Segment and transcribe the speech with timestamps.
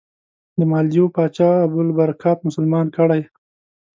[0.57, 3.21] د مالدیو پاچا ابوالبرکات مسلمان کړی.